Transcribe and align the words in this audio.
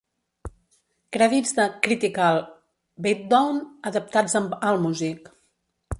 Crèdits 1.17 1.51
de 1.59 1.65
"Critical 1.87 2.41
Beatdown" 3.07 3.61
adaptats 3.91 4.37
amb 4.41 4.57
Allmusic. 4.71 5.35